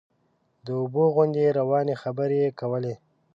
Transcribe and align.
د 0.65 0.67
اوبو 0.79 1.03
غوندې 1.13 1.45
روانې 1.59 1.95
خبرې 2.03 2.37
یې 2.43 2.49
کولې. 2.59 2.93